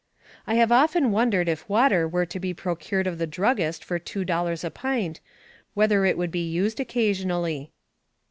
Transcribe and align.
I 0.47 0.55
have 0.55 0.71
often 0.71 1.11
wondered 1.11 1.47
if 1.47 1.69
water 1.69 2.07
were 2.07 2.25
to 2.25 2.39
be 2.39 2.55
procured 2.55 3.05
of 3.05 3.19
the 3.19 3.27
druggist 3.27 3.83
for 3.85 3.99
two 3.99 4.25
dol 4.25 4.45
lars 4.45 4.63
a 4.63 4.71
pint 4.71 5.19
whether 5.75 6.05
it 6.05 6.17
would 6.17 6.31
be 6.31 6.49
used 6.49 6.79
occasion 6.79 7.29
ally. 7.29 7.65